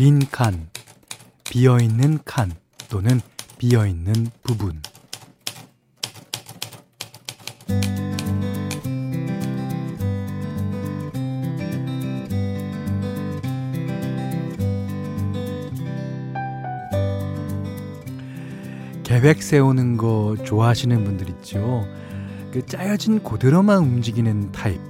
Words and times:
빈 0.00 0.18
칸, 0.30 0.70
비어있는 1.44 2.20
칸 2.24 2.52
또는 2.88 3.20
비어있는 3.58 4.28
부분. 4.42 4.80
계획 19.02 19.42
세우는 19.42 19.98
거 19.98 20.34
좋아하시는 20.42 21.04
분들 21.04 21.28
있죠. 21.28 21.84
그 22.50 22.64
짜여진 22.64 23.22
고대로만 23.22 23.76
움직이는 23.80 24.50
타입. 24.50 24.89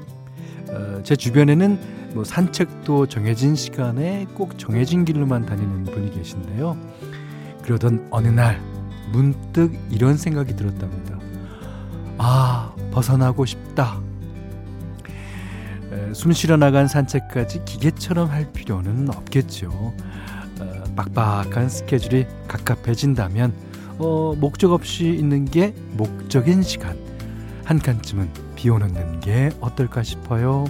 어, 0.73 1.00
제 1.02 1.16
주변에는 1.16 1.79
뭐 2.14 2.25
산책도 2.25 3.07
정해진 3.07 3.54
시간에 3.54 4.26
꼭 4.35 4.58
정해진 4.58 5.04
길로만 5.04 5.46
다니는 5.46 5.85
분이 5.85 6.11
계신데요. 6.11 6.76
그러던 7.62 8.08
어느 8.11 8.29
날 8.29 8.61
문득 9.12 9.72
이런 9.90 10.17
생각이 10.17 10.57
들었답니다. 10.57 11.18
아, 12.18 12.75
벗어나고 12.90 13.46
싶다. 13.46 14.00
에, 15.93 16.14
숨 16.14 16.32
쉬러 16.32 16.57
나간 16.57 16.87
산책까지 16.87 17.64
기계처럼 17.64 18.31
할 18.31 18.53
필요는 18.53 19.09
없겠죠. 19.09 19.71
어, 19.71 20.84
빡빡한 20.96 21.68
스케줄이 21.68 22.26
갑갑해진다면 22.48 23.53
어, 23.98 24.34
목적 24.37 24.73
없이 24.73 25.09
있는 25.09 25.45
게 25.45 25.75
목적인 25.93 26.62
시간. 26.62 26.98
한 27.64 27.79
칸쯤은 27.79 28.50
비워놓는 28.61 29.21
게 29.21 29.49
어떨까 29.63 30.03
싶어요. 30.03 30.67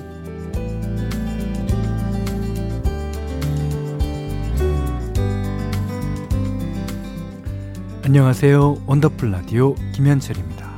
안녕하세요. 8.05 8.85
원더풀 8.87 9.33
라디오 9.33 9.75
김현철입니다. 9.93 10.71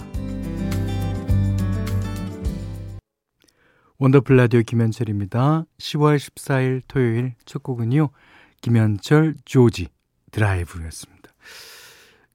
원더풀 3.98 4.36
라디오 4.36 4.62
김현철입니다. 4.62 5.66
10월 5.78 6.16
14일 6.16 6.80
토요일 6.88 7.34
첫 7.44 7.62
곡은요. 7.62 8.08
김현철 8.62 9.34
조지 9.44 9.88
드라이브였습니다. 10.30 11.30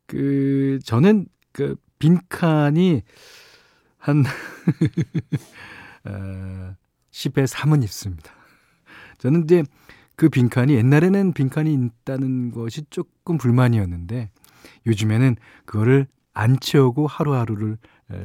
그 0.05 0.77
저는 0.85 1.25
그 1.51 1.75
빈칸이 1.97 3.01
한 3.97 4.23
어, 6.05 6.75
10에 7.11 7.47
3은 7.47 7.83
있습니다. 7.83 8.31
저는 9.17 9.43
이제 9.43 9.63
그 10.15 10.29
빈칸이 10.29 10.73
옛날에는 10.73 11.33
빈칸이 11.33 11.73
있다는 11.73 12.51
것이 12.51 12.83
조금 12.89 13.37
불만이었는데 13.37 14.29
요즘에는 14.85 15.35
그거를 15.65 16.07
안 16.33 16.59
채우고 16.59 17.07
하루하루를 17.07 17.77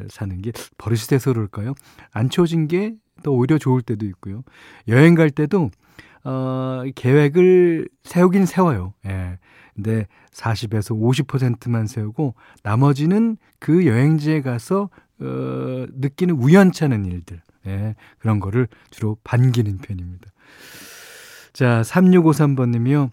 사는 0.08 0.40
게 0.42 0.52
버릇이 0.78 1.00
돼서 1.08 1.32
그럴까요? 1.32 1.74
안 2.12 2.30
채워진 2.30 2.68
게 2.68 2.94
더 3.22 3.30
오히려 3.30 3.58
좋을 3.58 3.82
때도 3.82 4.06
있고요. 4.06 4.42
여행 4.88 5.14
갈 5.14 5.30
때도 5.30 5.70
어, 6.24 6.82
계획을 6.94 7.88
세우긴 8.04 8.46
세워요. 8.46 8.94
예. 9.06 9.38
근데 9.74 10.06
40에서 10.32 10.94
50%만 11.26 11.86
세우고 11.86 12.34
나머지는 12.62 13.36
그 13.58 13.86
여행지에 13.86 14.42
가서 14.42 14.90
어, 15.22 15.86
느끼는 15.94 16.34
우연찮은 16.34 17.04
일들 17.04 17.40
예, 17.66 17.94
그런 18.18 18.40
거를 18.40 18.68
주로 18.90 19.16
반기는 19.22 19.78
편입니다. 19.78 20.30
자, 21.52 21.82
3653번님이요. 21.82 23.10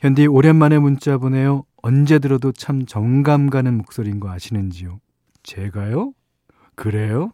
현디 0.00 0.26
오랜만에 0.26 0.78
문자 0.78 1.18
보내요. 1.18 1.64
언제 1.82 2.18
들어도 2.18 2.52
참 2.52 2.84
정감 2.84 3.48
가는 3.48 3.76
목소리인 3.76 4.18
거 4.18 4.30
아시는지요? 4.30 5.00
제가요? 5.42 6.12
그래요? 6.74 7.32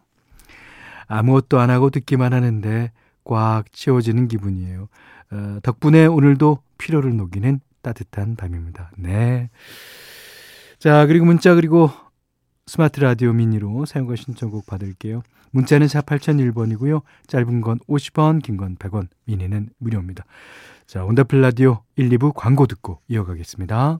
아무것도 1.07 1.59
안 1.59 1.69
하고 1.69 1.89
듣기만 1.89 2.33
하는데 2.33 2.91
꽉 3.23 3.71
채워지는 3.71 4.27
기분이에요. 4.27 4.87
어, 5.31 5.59
덕분에 5.63 6.05
오늘도 6.05 6.59
피로를 6.77 7.15
녹이는 7.17 7.59
따뜻한 7.81 8.35
밤입니다. 8.35 8.91
네. 8.97 9.49
자, 10.79 11.05
그리고 11.05 11.25
문자 11.25 11.55
그리고 11.55 11.89
스마트 12.65 12.99
라디오 13.01 13.33
미니로 13.33 13.85
사연과 13.85 14.15
신청곡 14.15 14.65
받을게요. 14.65 15.21
문자는 15.51 15.87
4 15.87 16.01
8001번이고요. 16.01 17.01
짧은 17.27 17.61
건 17.61 17.79
50원, 17.87 18.41
긴 18.41 18.57
건 18.57 18.75
100원, 18.77 19.07
미니는 19.25 19.69
무료입니다. 19.77 20.23
자, 20.87 21.03
원더풀 21.03 21.41
라디오 21.41 21.83
1, 21.95 22.09
2부 22.09 22.33
광고 22.35 22.65
듣고 22.65 22.99
이어가겠습니다. 23.07 23.99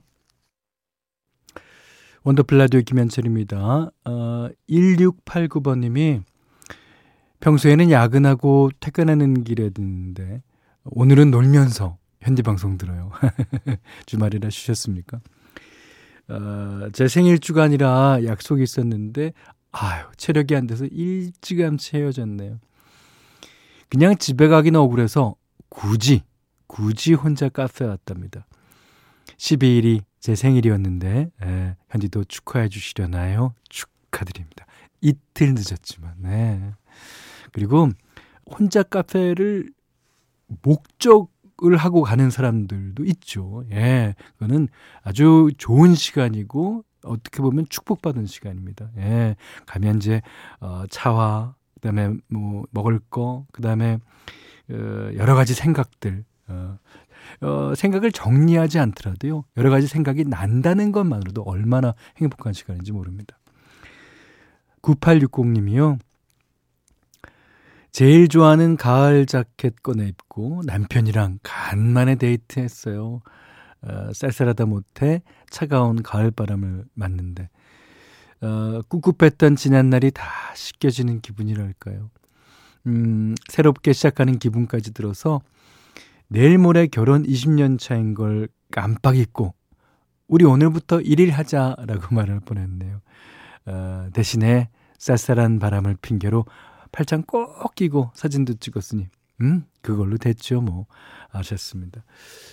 원더풀 2.24 2.58
라디오 2.58 2.80
김현철입니다. 2.80 3.90
어, 4.06 4.48
1689번님이 4.68 6.22
평소에는 7.40 7.90
야근하고 7.90 8.70
퇴근하는 8.80 9.44
길에 9.44 9.68
듣는데 9.70 10.42
오늘은 10.84 11.30
놀면서 11.30 11.98
현지 12.22 12.42
방송 12.42 12.78
들어요. 12.78 13.10
주말이라 14.06 14.48
쉬셨습니까? 14.48 15.20
어, 16.28 16.88
제 16.92 17.08
생일 17.08 17.38
아니라 17.60 18.18
약속이 18.24 18.62
있었는데 18.62 19.32
아유 19.72 20.04
체력이 20.16 20.56
안 20.56 20.66
돼서 20.66 20.86
일찌감치 20.86 21.96
헤어졌네요. 21.96 22.58
그냥 23.88 24.16
집에 24.16 24.48
가기는 24.48 24.78
억울해서 24.78 25.36
굳이 25.68 26.22
굳이 26.66 27.14
혼자 27.14 27.48
카페 27.48 27.84
왔답니다. 27.84 28.46
12일이 29.36 30.00
제 30.20 30.34
생일이었는데 30.34 31.30
에, 31.42 31.76
현지도 31.90 32.24
축하해 32.24 32.68
주시려나요? 32.68 33.54
축하드립니다. 33.68 34.66
이틀 35.00 35.54
늦었지만 35.54 36.14
네. 36.18 36.72
그리고 37.52 37.88
혼자 38.46 38.82
카페를 38.82 39.70
목적 40.62 41.33
을 41.62 41.76
하고 41.76 42.02
가는 42.02 42.30
사람들도 42.30 43.04
있죠. 43.04 43.62
예. 43.70 44.16
그거는 44.32 44.66
아주 45.02 45.50
좋은 45.56 45.94
시간이고 45.94 46.84
어떻게 47.04 47.42
보면 47.42 47.66
축복받은 47.68 48.26
시간입니다. 48.26 48.90
예. 48.98 49.36
가면 49.64 49.98
이제 49.98 50.20
어 50.60 50.82
차와 50.90 51.54
그다음에 51.74 52.12
뭐 52.28 52.64
먹을 52.72 52.98
거, 52.98 53.46
그다음에 53.52 53.98
어 54.70 55.10
여러 55.14 55.36
가지 55.36 55.54
생각들 55.54 56.24
어, 56.48 56.78
어 57.40 57.74
생각을 57.76 58.10
정리하지 58.10 58.80
않더라도요. 58.80 59.44
여러 59.56 59.70
가지 59.70 59.86
생각이 59.86 60.24
난다는 60.24 60.90
것만으로도 60.90 61.42
얼마나 61.42 61.94
행복한 62.16 62.52
시간인지 62.52 62.90
모릅니다. 62.90 63.38
9860님이요. 64.82 65.98
제일 67.94 68.26
좋아하는 68.26 68.76
가을 68.76 69.24
자켓 69.24 69.84
꺼내 69.84 70.08
입고 70.08 70.62
남편이랑 70.66 71.38
간만에 71.44 72.16
데이트했어요. 72.16 73.20
어, 73.82 74.12
쌀쌀하다 74.12 74.66
못해 74.66 75.22
차가운 75.48 76.02
가을 76.02 76.32
바람을 76.32 76.86
맞는데 76.92 77.48
어, 78.40 78.80
꿉꿉했던 78.88 79.54
지난 79.54 79.90
날이 79.90 80.10
다 80.10 80.24
씻겨지는 80.56 81.20
기분이랄까요. 81.20 82.10
음, 82.88 83.36
새롭게 83.48 83.92
시작하는 83.92 84.40
기분까지 84.40 84.92
들어서 84.92 85.40
내일 86.26 86.58
모레 86.58 86.88
결혼 86.88 87.22
20년 87.22 87.78
차인 87.78 88.14
걸 88.14 88.48
깜빡 88.72 89.16
잊고 89.16 89.54
우리 90.26 90.44
오늘부터 90.44 90.98
1일 90.98 91.30
하자라고 91.30 92.08
말을 92.12 92.40
보냈네요. 92.40 93.00
어, 93.66 94.08
대신에 94.12 94.68
쌀쌀한 94.98 95.60
바람을 95.60 95.98
핑계로 96.02 96.44
팔짱 96.94 97.22
꼭 97.22 97.74
끼고 97.74 98.12
사진도 98.14 98.54
찍었으니 98.54 99.08
음 99.40 99.64
그걸로 99.82 100.16
됐죠 100.16 100.60
뭐 100.60 100.86
아셨습니다. 101.32 102.04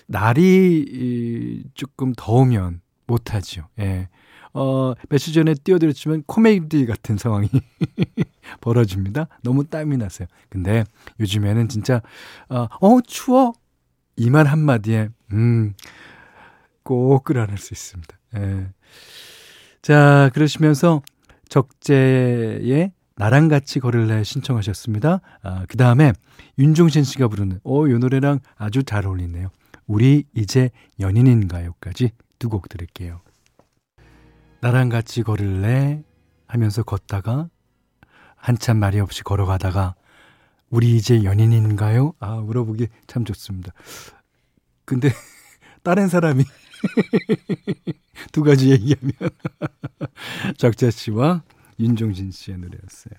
날이 0.07 1.63
조금 1.75 2.13
더우면 2.17 2.81
못하죠. 3.05 3.67
예. 3.79 4.09
어, 4.53 4.93
며칠 5.09 5.33
전에 5.33 5.53
띄워드렸지만 5.53 6.23
코미디 6.25 6.85
같은 6.85 7.17
상황이 7.17 7.47
벌어집니다. 8.59 9.27
너무 9.43 9.63
땀이 9.65 9.95
나세요. 9.97 10.27
근데 10.49 10.83
요즘에는 11.21 11.69
진짜, 11.69 12.01
어, 12.49 12.67
어 12.81 13.01
추워! 13.07 13.53
이 14.17 14.29
말 14.29 14.47
한마디에, 14.47 15.07
음, 15.31 15.73
꼭 16.83 17.23
끌어낼 17.23 17.57
수 17.57 17.73
있습니다. 17.73 18.17
예. 18.37 18.67
자, 19.81 20.29
그러시면서 20.33 21.01
적재의 21.47 22.91
나랑 23.21 23.49
같이 23.49 23.79
걸을래 23.79 24.23
신청하셨습니다. 24.23 25.21
아, 25.43 25.65
그 25.69 25.77
다음에 25.77 26.11
윤종신 26.57 27.03
씨가 27.03 27.27
부르는 27.27 27.59
오, 27.63 27.87
이 27.87 27.93
노래랑 27.93 28.39
아주 28.57 28.83
잘 28.83 29.05
어울리네요. 29.05 29.49
우리 29.85 30.23
이제 30.33 30.71
연인인가요까지 30.99 32.13
두 32.39 32.49
곡 32.49 32.67
들을게요. 32.67 33.21
나랑 34.61 34.89
같이 34.89 35.21
걸을래 35.21 36.01
하면서 36.47 36.81
걷다가 36.81 37.47
한참 38.35 38.77
말이 38.77 38.99
없이 38.99 39.21
걸어가다가 39.23 39.93
우리 40.71 40.97
이제 40.97 41.23
연인인가요? 41.23 42.13
아, 42.19 42.37
물어보기 42.37 42.87
참 43.05 43.23
좋습니다. 43.23 43.71
근데 44.83 45.11
다른 45.83 46.07
사람이 46.07 46.43
두 48.33 48.41
가지 48.41 48.71
얘기하면 48.71 49.13
적자 50.57 50.89
씨와 50.89 51.43
윤종신 51.81 52.31
씨의 52.31 52.57
노래였어요. 52.57 53.13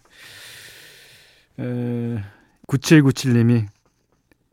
에, 1.60 2.22
9797님이 2.68 3.66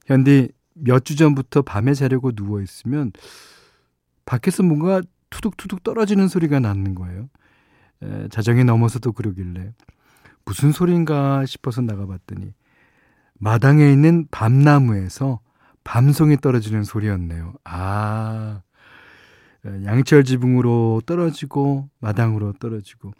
현디 0.06 0.50
몇 0.73 1.03
주 1.03 1.15
전부터 1.15 1.61
밤에 1.61 1.94
자려고 1.94 2.31
누워 2.31 2.61
있으면 2.61 3.11
밖에서 4.25 4.63
뭔가 4.63 5.01
투둑투둑 5.29 5.83
떨어지는 5.83 6.27
소리가 6.27 6.59
나는 6.59 6.95
거예요. 6.95 7.29
에, 8.03 8.27
자정이 8.29 8.63
넘어서도 8.63 9.11
그러길래 9.11 9.73
무슨 10.45 10.71
소린가 10.71 11.45
싶어서 11.45 11.81
나가봤더니 11.81 12.53
마당에 13.35 13.91
있는 13.91 14.27
밤나무에서 14.31 15.39
밤송이 15.83 16.38
떨어지는 16.38 16.83
소리였네요. 16.83 17.53
아, 17.63 18.61
양철 19.65 20.23
지붕으로 20.23 21.01
떨어지고 21.06 21.89
마당으로 22.00 22.53
떨어지고 22.53 23.13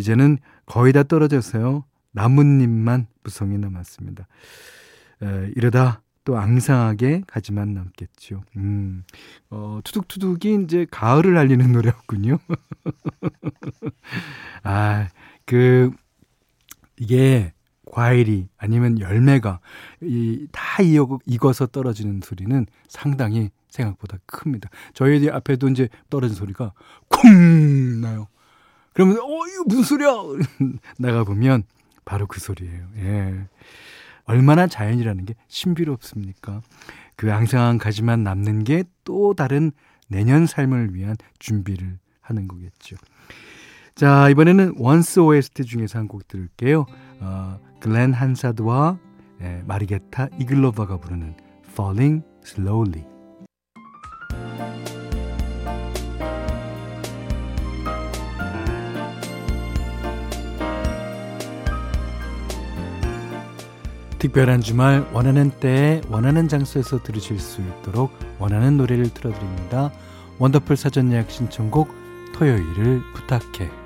이제는 0.00 0.38
거의 0.66 0.92
다 0.92 1.02
떨어져서요. 1.02 1.84
나뭇잎만 2.12 3.06
무성이 3.22 3.58
남았습니다. 3.58 4.26
에, 5.22 5.50
이러다 5.54 6.02
또 6.24 6.38
앙상하게 6.38 7.22
가지만 7.26 7.74
남겠죠. 7.74 8.42
음, 8.56 9.04
어, 9.50 9.80
투둑투둑이 9.84 10.64
이제 10.64 10.86
가을을 10.90 11.36
알리는 11.36 11.72
노래였군요. 11.72 12.38
아, 14.62 15.08
그, 15.44 15.90
이게 16.98 17.52
과일이 17.90 18.48
아니면 18.56 19.00
열매가 19.00 19.60
이, 20.02 20.46
다 20.52 20.82
익어서 21.26 21.66
떨어지는 21.66 22.20
소리는 22.22 22.66
상당히 22.88 23.50
생각보다 23.68 24.18
큽니다. 24.26 24.70
저희 24.94 25.28
앞에도 25.28 25.68
이제 25.68 25.88
떨어진 26.08 26.36
소리가 26.36 26.72
쿵 27.08 28.00
나요. 28.00 28.28
그러면 28.92 29.18
어 29.18 29.46
이거 29.46 29.64
무슨 29.66 29.82
소리야? 29.84 30.10
나가 30.98 31.24
보면 31.24 31.62
바로 32.04 32.26
그 32.26 32.40
소리예요. 32.40 32.86
예. 32.98 33.46
얼마나 34.24 34.66
자연이라는 34.66 35.24
게 35.24 35.34
신비롭습니까? 35.48 36.62
그 37.16 37.32
앙상한 37.32 37.78
가지만 37.78 38.22
남는 38.24 38.64
게 38.64 38.84
또 39.04 39.34
다른 39.34 39.72
내년 40.08 40.46
삶을 40.46 40.94
위한 40.94 41.16
준비를 41.40 41.98
하는 42.20 42.46
거겠죠. 42.48 42.96
자, 43.96 44.28
이번에는 44.30 44.74
원스 44.76 45.18
OST 45.20 45.64
중에서 45.64 45.98
한 45.98 46.06
곡 46.08 46.28
들을게요. 46.28 46.86
어, 47.20 47.60
글렌 47.80 48.12
한사드와 48.12 48.98
예, 49.42 49.62
마리게타 49.66 50.28
이글로바가 50.38 50.98
부르는 50.98 51.34
Falling 51.70 52.24
Slowly. 52.44 53.04
특별한 64.20 64.60
주말 64.60 65.08
원하는 65.14 65.50
때 65.50 66.02
원하는 66.10 66.46
장소에서 66.46 67.02
들으실 67.02 67.38
수 67.38 67.62
있도록 67.62 68.12
원하는 68.38 68.76
노래를 68.76 69.08
틀어드립니다. 69.14 69.90
원더풀 70.38 70.76
사전 70.76 71.10
예약 71.10 71.30
신청곡 71.30 71.88
토요일을 72.34 73.00
부탁해. 73.14 73.79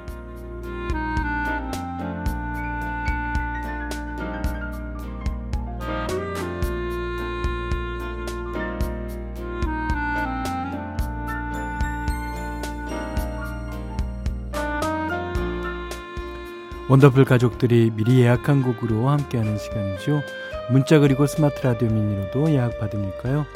원더풀 16.95 17.25
가족들이 17.25 17.91
미리 17.91 18.21
예약한 18.21 18.63
곡으로 18.63 19.09
함께하는 19.09 19.59
시간이죠. 19.59 20.23
문자 20.71 21.01
그리고 21.01 21.27
스마트 21.27 21.67
라디오 21.67 21.89
미니로도 21.89 22.53
예약 22.53 22.79
받으니까요. 22.79 23.47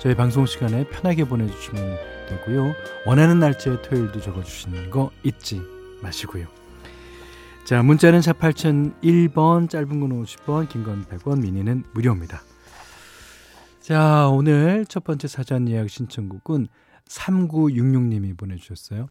저희 0.00 0.16
방송 0.16 0.46
시간에 0.46 0.84
편하게 0.88 1.22
보내주시면 1.22 1.96
되고요. 2.28 2.74
원하는 3.06 3.38
날짜에 3.38 3.82
토요일도 3.82 4.20
적어주시는 4.20 4.90
거 4.90 5.12
잊지 5.22 5.62
마시고요. 6.02 6.48
자, 7.64 7.84
문자는 7.84 8.20
4 8.20 8.32
8001번, 8.32 9.70
짧은 9.70 10.00
건 10.00 10.24
50원, 10.24 10.68
긴 10.68 10.82
건 10.82 11.04
100원, 11.04 11.40
미니는 11.40 11.84
무료입니다. 11.94 12.42
자, 13.80 14.26
오늘 14.28 14.84
첫 14.86 15.04
번째 15.04 15.28
사전 15.28 15.68
예약 15.68 15.88
신청곡은 15.88 16.66
3966님이 17.06 18.36
보내주셨어요. 18.36 19.06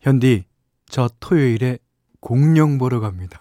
현디, 0.00 0.46
저 0.88 1.08
토요일에 1.20 1.78
공룡 2.20 2.78
보러 2.78 3.00
갑니다. 3.00 3.40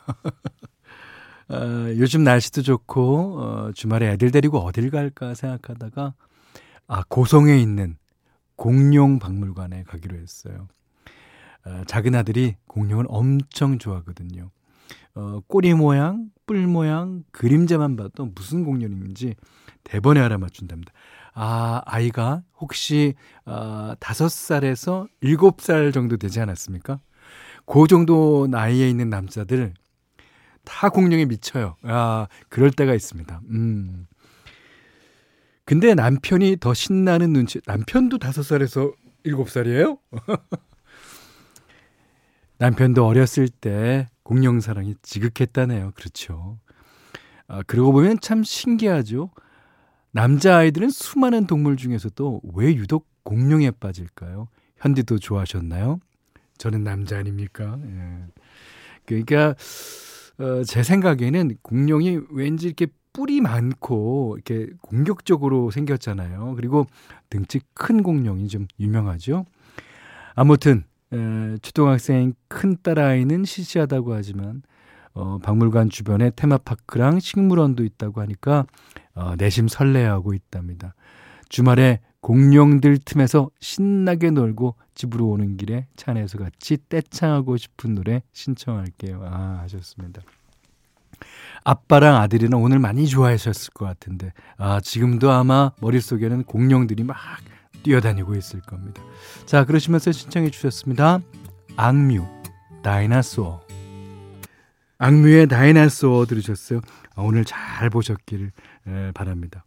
어, 1.50 1.56
요즘 1.98 2.24
날씨도 2.24 2.62
좋고 2.62 3.40
어, 3.40 3.72
주말에 3.74 4.12
애들 4.12 4.32
데리고 4.32 4.60
어딜 4.60 4.90
갈까 4.92 5.34
생각하다가 5.34 6.14
아 6.88 7.04
고성에 7.10 7.58
있는 7.58 7.98
공룡 8.56 9.20
박물관에 9.20 9.84
가기로 9.84 10.18
했어요. 10.18 10.68
어, 11.66 11.84
작은 11.86 12.16
아들이 12.16 12.56
공룡을 12.68 13.06
엄청 13.10 13.78
좋아하거든요. 13.78 14.52
어, 15.16 15.40
꼬리 15.48 15.74
모양, 15.74 16.30
뿔 16.46 16.68
모양, 16.68 17.24
그림자만 17.32 17.96
봐도 17.96 18.28
무슨 18.36 18.64
공룡인지 18.64 19.36
대번에 19.84 20.22
알아맞춘답니다. 20.22 20.94
아, 21.34 21.82
아이가 21.86 22.44
혹시 22.60 23.16
어, 23.46 23.94
5살에서 24.00 25.08
7살 25.24 25.94
정도 25.94 26.18
되지 26.18 26.40
않았습니까? 26.40 27.00
그 27.68 27.86
정도 27.88 28.48
나이에 28.50 28.90
있는 28.90 29.10
남자들 29.10 29.74
다 30.64 30.90
공룡에 30.90 31.25
미쳐요. 31.25 31.75
아, 31.84 32.28
그럴 32.50 32.72
때가 32.72 32.96
있습니다. 32.96 33.42
음. 33.50 34.08
근데 35.66 35.94
남편이 35.94 36.58
더 36.62 36.74
신나는 36.74 37.34
눈치, 37.34 37.60
남편도 37.66 38.19
다섯 38.19 38.42
살에서 38.42 38.94
일곱 39.24 39.50
살이에요? 39.50 39.98
남편도 42.58 43.06
어렸을 43.06 43.50
때 43.50 44.08
공룡 44.24 44.62
사랑이 44.62 44.96
지극했다네요. 45.02 45.92
그렇죠. 45.96 46.58
아, 47.48 47.62
그러고 47.64 47.92
보면 47.92 48.19
참 48.22 48.44
신기하죠. 48.44 49.30
남자 50.12 50.57
아이들은 50.57 50.90
수많은 50.90 51.47
동물 51.47 51.76
중에서도 51.76 52.42
왜 52.54 52.74
유독 52.76 53.07
공룡에 53.24 53.71
빠질까요? 53.71 54.47
현디도 54.78 55.19
좋아하셨나요? 55.19 56.00
저는 56.57 56.83
남자 56.83 57.18
아닙니까? 57.18 57.78
예. 57.83 58.26
그러니까 59.06 59.56
어, 60.40 60.64
제 60.64 60.83
생각에는 60.83 61.57
공룡이 61.61 62.19
왠지 62.31 62.68
이렇게 62.68 62.87
뿔이 63.14 63.42
많고 63.42 64.37
이렇게 64.37 64.71
공격적으로 64.81 65.71
생겼잖아요. 65.71 66.54
그리고 66.56 66.85
등치 67.30 67.61
큰 67.73 68.04
공룡이 68.04 68.47
좀 68.47 68.68
유명하죠. 68.80 69.45
아무튼 70.35 70.83
에, 71.11 71.57
초등학생 71.64 72.33
큰 72.47 72.78
딸아이는 72.83 73.45
시시하다고 73.45 74.14
하지만 74.14 74.61
어, 75.14 75.40
박물관 75.40 75.90
주변에 75.90 76.30
테마파크랑 76.35 77.19
식물원도 77.19 77.83
있다고 77.83 78.21
하니까 78.21 78.68
어, 79.16 79.33
내심 79.35 79.68
설레하고 79.68 80.35
있답니다. 80.35 80.94
주말에 81.49 82.02
공룡들 82.21 82.97
틈에서 82.97 83.50
신나게 83.59 84.31
놀고 84.31 84.76
집으로 84.95 85.28
오는 85.28 85.57
길에 85.57 85.88
차 85.95 86.12
안에서 86.12 86.38
같이 86.38 86.78
떼창하고 86.90 87.57
싶은 87.57 87.95
노래 87.95 88.21
신청할게요. 88.33 89.21
아, 89.24 89.59
하셨습니다. 89.64 90.21
아빠랑 91.64 92.16
아들이는 92.16 92.57
오늘 92.57 92.80
많이 92.80 93.07
좋아하셨을 93.07 93.74
것 93.74 93.86
같은데, 93.86 94.33
아, 94.57 94.80
지금도 94.80 95.31
아마 95.31 95.71
머릿속에는 95.81 96.44
공룡들이 96.44 97.04
막 97.04 97.18
뛰어다니고 97.83 98.36
있을 98.36 98.62
겁니다. 98.62 99.02
자, 99.45 99.66
그러시면서 99.66 100.12
신청해 100.12 100.50
주셨습니다. 100.50 101.19
악뮤, 101.76 102.26
다이나소어. 102.83 103.62
악뮤의 104.97 105.47
다이나소어 105.47 106.26
들으셨어요? 106.26 106.81
아, 107.16 107.21
오늘 107.21 107.45
잘 107.45 107.90
보셨기를 107.90 108.52
바랍니다. 109.14 109.64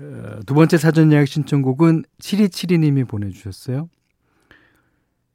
어, 0.00 0.40
두 0.46 0.54
번째 0.54 0.78
사전 0.78 1.12
예약 1.12 1.26
신청곡은 1.26 2.04
7272님이 2.20 3.06
보내주셨어요. 3.08 3.88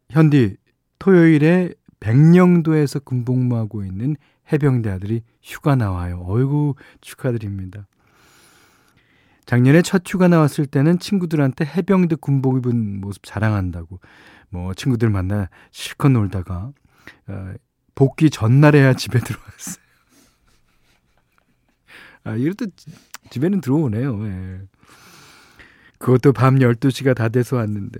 현디, 0.09 0.57
토요일에 0.99 1.73
백령도에서 1.99 2.99
군복무하고 2.99 3.83
있는 3.83 4.15
해병대 4.51 4.89
아들이 4.89 5.23
휴가 5.41 5.75
나와요. 5.75 6.23
어이구, 6.27 6.75
축하드립니다. 7.01 7.87
작년에 9.45 9.81
첫 9.81 10.03
휴가 10.05 10.27
나왔을 10.27 10.65
때는 10.65 10.99
친구들한테 10.99 11.65
해병대 11.65 12.15
군복 12.15 12.57
입은 12.57 13.01
모습 13.01 13.23
자랑한다고 13.23 13.99
뭐 14.49 14.73
친구들 14.73 15.09
만나 15.09 15.49
실컷 15.71 16.09
놀다가 16.09 16.71
어, 17.27 17.53
복귀 17.95 18.29
전날에야 18.29 18.93
집에 18.93 19.19
들어왔어요. 19.23 19.83
아, 22.25 22.35
이것도 22.35 22.67
집에는 23.33 23.61
들어오네요. 23.61 24.25
예. 24.27 24.61
그것도 25.97 26.33
밤 26.33 26.57
12시가 26.59 27.15
다 27.15 27.29
돼서 27.29 27.55
왔는데 27.55 27.99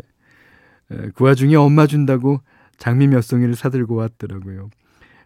예, 0.91 1.09
그 1.15 1.23
와중에 1.23 1.55
엄마 1.55 1.87
준다고 1.87 2.41
장미 2.77 3.07
몇 3.07 3.21
송이를 3.21 3.55
사들고 3.55 3.95
왔더라고요. 3.95 4.69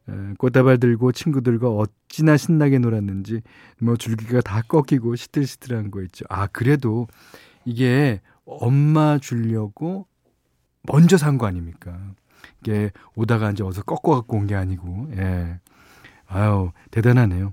예, 0.10 0.34
꽃다발 0.38 0.78
들고 0.80 1.12
친구들과 1.12 1.70
어찌나 1.70 2.38
신나게 2.38 2.80
놀았는지 2.80 3.42
뭐 3.82 3.98
줄기가 3.98 4.40
다 4.40 4.62
꺾이고 4.66 5.18
시들시들한 5.18 5.92
거 5.92 6.02
있죠. 6.04 6.24
아 6.30 6.48
그래도 6.48 7.08
이게 7.66 8.22
엄마 8.46 9.18
주려고 9.18 10.08
먼저 10.84 11.18
산 11.18 11.38
거 11.38 11.48
아닙니까? 11.48 12.00
이게 12.62 12.92
오다가 13.16 13.52
이제 13.52 13.62
어서 13.62 13.82
꺾어 13.84 14.16
갖고 14.16 14.38
온 14.38 14.48
게 14.48 14.56
아니고 14.56 15.10
예. 15.18 15.60
아유 16.28 16.72
대단하네요. 16.92 17.52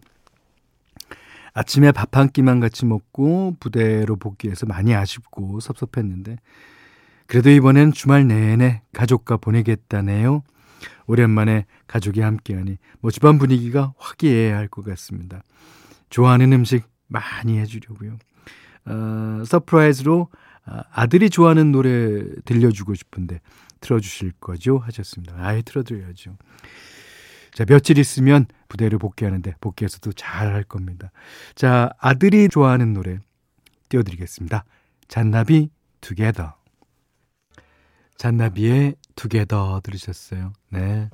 아침에 1.55 1.93
밥 1.93 2.17
한 2.17 2.29
끼만 2.29 2.61
같이 2.61 2.85
먹고 2.85 3.57
부대로 3.59 4.17
복귀해서 4.17 4.67
많이 4.67 4.95
아쉽고 4.95 5.61
섭섭했는데 5.61 6.37
그래도 7.27 7.51
이번엔 7.51 7.93
주말 7.93 8.27
내내 8.27 8.83
가족과 8.93 9.39
보내겠다네요. 9.39 10.43
오랜만에 11.07 11.67
가족이 11.87 12.21
함께하니 12.21 12.77
뭐 13.01 13.11
집안 13.11 13.39
분위기가 13.39 13.95
화기애애할 13.99 14.69
것 14.69 14.85
같습니다. 14.85 15.43
좋아하는 16.11 16.53
음식 16.53 16.85
많이 17.07 17.59
해주려고요. 17.59 18.17
어, 18.87 19.43
surprise로 19.47 20.29
아, 20.67 20.83
아들이 20.93 21.31
좋아하는 21.31 21.73
노래 21.73 22.25
들려주고 22.45 22.95
싶은데 22.95 23.41
틀어주실 23.81 24.33
거죠? 24.41 24.79
하셨습니다. 24.79 25.35
아예 25.39 25.63
틀어드려야죠. 25.63 26.37
자, 27.55 27.65
며칠 27.65 27.99
있으면 27.99 28.47
부대를 28.69 28.99
복귀하는데 28.99 29.55
복귀해서도 29.61 30.13
잘 30.13 30.53
할 30.53 30.65
겁니다. 30.65 31.11
자, 31.55 31.91
아들이 31.99 32.49
좋아하는 32.49 32.93
노래 32.93 33.19
띄워드리겠습니다. 33.89 34.65
잔나비 35.09 35.71
Together. 36.01 36.55
잔나비의 38.17 38.97
Together 39.17 39.81
들으셨어요. 39.85 40.53
네. 40.71 41.09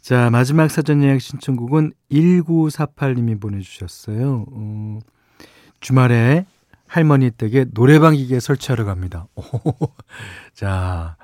자, 0.00 0.30
마지막 0.30 0.70
사전 0.70 1.02
예약 1.02 1.20
신청곡은 1.20 1.92
1948님이 2.10 3.40
보내주셨어요. 3.40 4.46
어, 4.50 4.98
주말에 5.80 6.44
할머니 6.86 7.30
댁에 7.30 7.66
노래방 7.72 8.14
기계 8.14 8.40
설치하러 8.40 8.84
갑니다. 8.84 9.26
오, 9.36 9.42
자, 10.52 11.16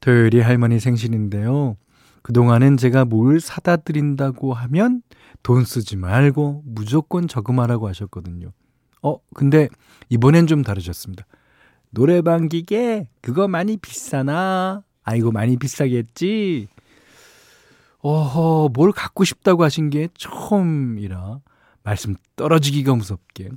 토요일이 0.00 0.40
할머니 0.40 0.80
생신인데요. 0.80 1.76
그동안은 2.22 2.76
제가 2.76 3.04
뭘 3.04 3.40
사다 3.40 3.76
드린다고 3.76 4.52
하면 4.52 5.02
돈 5.42 5.64
쓰지 5.64 5.96
말고 5.96 6.62
무조건 6.66 7.28
저금하라고 7.28 7.88
하셨거든요. 7.88 8.52
어, 9.02 9.16
근데 9.34 9.68
이번엔 10.08 10.46
좀 10.46 10.62
다르셨습니다. 10.62 11.26
노래방 11.90 12.48
기계 12.48 13.08
그거 13.20 13.48
많이 13.48 13.76
비싸나? 13.76 14.82
아이고 15.02 15.32
많이 15.32 15.56
비싸겠지. 15.56 16.68
어허 18.02 18.70
뭘 18.72 18.92
갖고 18.92 19.24
싶다고 19.24 19.62
하신 19.64 19.90
게 19.90 20.08
처음이라 20.16 21.40
말씀 21.82 22.14
떨어지기가 22.36 22.94
무섭게 22.94 23.50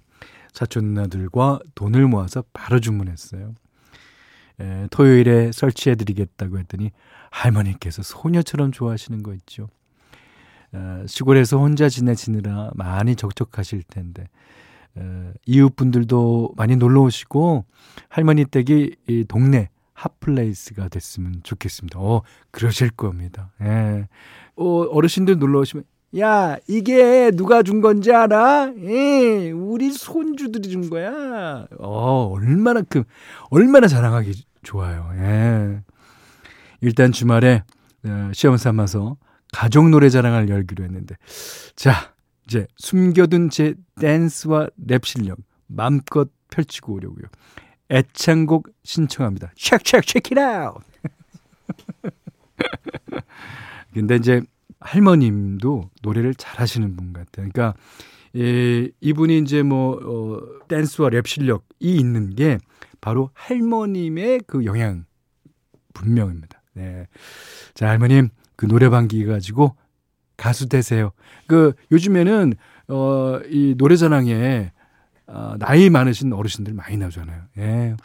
사촌 0.51 0.85
누나들과 0.85 1.59
돈을 1.75 2.07
모아서 2.07 2.43
바로 2.53 2.79
주문했어요. 2.79 3.53
에, 4.59 4.87
토요일에 4.91 5.51
설치해 5.51 5.95
드리겠다고 5.95 6.59
했더니 6.59 6.91
할머니께서 7.31 8.03
소녀처럼 8.03 8.71
좋아하시는 8.71 9.23
거 9.23 9.33
있죠. 9.33 9.69
에, 10.73 11.07
시골에서 11.07 11.57
혼자 11.57 11.89
지내시느라 11.89 12.71
많이 12.75 13.15
적적하실 13.15 13.83
텐데 13.83 14.27
에, 14.97 15.33
이웃분들도 15.45 16.53
많이 16.55 16.75
놀러 16.75 17.01
오시고 17.01 17.65
할머니 18.09 18.45
댁이 18.45 18.95
이 19.07 19.25
동네 19.27 19.69
hot 19.93 20.22
place가 20.22 20.89
됐으면 20.89 21.41
좋겠습니다. 21.43 21.99
어, 21.99 22.23
그러실 22.51 22.89
겁니다. 22.89 23.51
예. 23.61 24.07
어, 24.55 24.81
어르신들 24.89 25.37
놀러 25.37 25.59
오시면 25.59 25.85
야, 26.19 26.57
이게 26.67 27.31
누가 27.31 27.63
준 27.63 27.81
건지 27.81 28.13
알아? 28.13 28.73
예, 28.77 29.51
우리 29.51 29.91
손주들이 29.91 30.69
준 30.69 30.89
거야. 30.89 31.65
어, 31.79 32.29
얼마나 32.31 32.81
그, 32.81 33.03
얼마나 33.49 33.87
자랑하기 33.87 34.45
좋아요. 34.61 35.09
예. 35.15 35.81
일단 36.81 37.11
주말에 37.11 37.63
어, 38.05 38.31
시험 38.33 38.57
삼아서 38.57 39.17
가족 39.51 39.89
노래 39.89 40.09
자랑을 40.09 40.49
열기로 40.49 40.83
했는데, 40.83 41.15
자, 41.75 42.13
이제 42.45 42.67
숨겨둔 42.77 43.49
제 43.49 43.73
댄스와 43.99 44.67
랩 44.85 45.05
실력 45.05 45.39
마음껏 45.67 46.29
펼치고 46.51 46.93
오려고요. 46.93 47.25
애창곡 47.89 48.69
신청합니다. 48.83 49.51
쉑쉑 49.57 50.05
Check 50.05 50.39
Out. 50.39 50.81
근데 53.93 54.15
이제 54.15 54.41
할머님도 54.83 55.89
노래를 56.01 56.35
잘하시는 56.35 56.95
분 56.95 57.13
같아요. 57.13 57.49
그러니까 57.51 57.73
예, 58.35 58.89
이분이 59.01 59.39
이제 59.39 59.63
뭐 59.63 59.93
어, 59.95 60.67
댄스와 60.67 61.09
랩 61.09 61.27
실력이 61.27 61.63
있는 61.81 62.35
게 62.35 62.57
바로 63.01 63.29
할머님의 63.33 64.41
그 64.47 64.65
영향 64.65 65.05
분명입니다. 65.93 66.61
네. 66.73 67.07
자, 67.73 67.89
할머님 67.89 68.29
그 68.55 68.67
노래방 68.67 69.07
기기 69.07 69.25
가지고 69.25 69.75
가수 70.37 70.67
되세요. 70.67 71.11
그 71.47 71.73
요즘에는 71.91 72.53
어, 72.87 73.39
이 73.49 73.75
노래자랑에 73.77 74.71
어, 75.27 75.55
나이 75.59 75.89
많으신 75.89 76.33
어르신들 76.33 76.73
많이 76.73 76.97
나오잖아요. 76.97 77.41
예. 77.57 77.95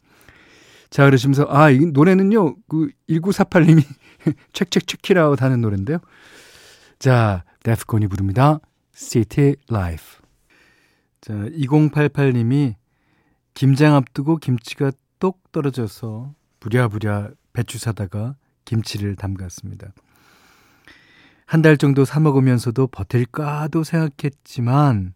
자, 0.91 1.05
그러시면서 1.05 1.47
아, 1.49 1.71
이 1.71 1.79
노래는요. 1.79 2.57
그 2.69 2.91
1948님이 3.09 3.85
책책책키라웃 4.53 5.41
하는 5.43 5.61
노래인데요. 5.61 5.99
자, 6.99 7.45
데프콘이 7.63 8.09
부릅니다. 8.09 8.59
City 8.95 9.55
Life. 9.71 10.21
자, 11.21 11.33
2088님이 11.35 12.75
김장 13.55 13.95
앞두고 13.95 14.37
김치가 14.37 14.91
똑 15.19 15.51
떨어져서 15.53 16.33
부랴부랴 16.61 17.31
배추 17.53 17.79
사다가 17.79 18.35
김치를 18.65 19.17
담갔습니다. 19.17 19.93
한 21.47 21.63
달 21.63 21.77
정도 21.79 22.05
사 22.05 22.21
먹으면서도 22.21 22.89
버틸까도 22.89 23.83
생각했지만 23.83 25.15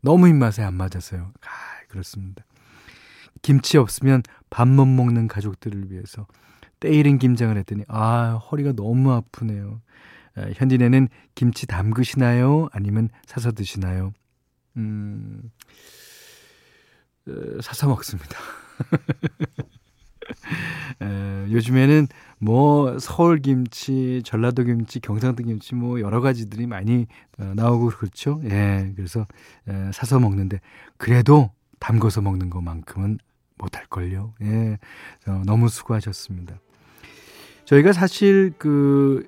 너무 0.00 0.28
입맛에 0.28 0.62
안 0.62 0.74
맞았어요. 0.74 1.32
아, 1.40 1.48
그렇습니다. 1.88 2.44
김치 3.42 3.76
없으면 3.76 4.22
밥 4.48 4.68
못 4.68 4.86
먹는 4.86 5.26
가족들을 5.28 5.90
위해서 5.90 6.26
때이른 6.78 7.18
김장을 7.18 7.56
했더니 7.58 7.82
아, 7.88 8.34
허리가 8.50 8.72
너무 8.72 9.12
아프네요. 9.12 9.80
현진에는 10.54 11.08
김치 11.34 11.66
담그시나요? 11.66 12.68
아니면 12.72 13.08
사서 13.26 13.52
드시나요? 13.52 14.12
음, 14.76 15.50
어, 17.28 17.60
사서 17.62 17.88
먹습니다. 17.88 18.36
에, 21.00 21.46
요즘에는 21.50 22.08
뭐 22.38 22.98
서울 22.98 23.40
김치, 23.40 24.22
전라도 24.24 24.64
김치, 24.64 25.00
경상도 25.00 25.44
김치 25.44 25.74
뭐 25.74 26.00
여러 26.00 26.20
가지들이 26.20 26.66
많이 26.66 27.06
어, 27.38 27.52
나오고 27.54 27.88
그렇죠. 27.88 28.40
예, 28.44 28.92
그래서 28.96 29.26
에, 29.68 29.90
사서 29.92 30.20
먹는데 30.20 30.60
그래도 30.96 31.50
담궈서 31.78 32.22
먹는 32.22 32.50
것만큼은 32.50 33.18
못할 33.58 33.86
걸요. 33.86 34.34
예, 34.42 34.78
어, 35.26 35.42
너무 35.46 35.68
수고하셨습니다. 35.68 36.58
저희가 37.64 37.92
사실 37.92 38.52
그 38.58 39.26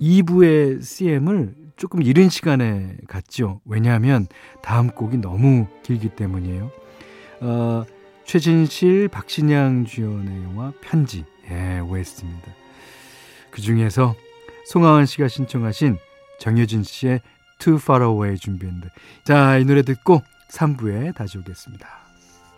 2부의 0.00 0.82
CM을 0.82 1.54
조금 1.76 2.02
이른 2.02 2.28
시간에 2.28 2.96
갔죠. 3.08 3.60
왜냐하면 3.64 4.26
다음 4.62 4.90
곡이 4.90 5.18
너무 5.18 5.66
길기 5.82 6.10
때문이에요. 6.10 6.70
어, 7.40 7.84
최진실, 8.24 9.08
박신양 9.08 9.86
주연의 9.86 10.44
영화 10.44 10.72
편지, 10.80 11.24
예, 11.50 11.80
OST입니다. 11.80 12.52
그 13.50 13.60
중에서 13.60 14.14
송하원 14.66 15.06
씨가 15.06 15.28
신청하신 15.28 15.96
정효진 16.38 16.82
씨의 16.82 17.20
Too 17.58 17.78
Far 17.78 18.04
Away 18.04 18.36
준비했는데, 18.36 18.88
자, 19.24 19.58
이 19.58 19.64
노래 19.64 19.82
듣고 19.82 20.22
3부에 20.50 21.14
다시 21.14 21.38
오겠습니다. 21.38 21.99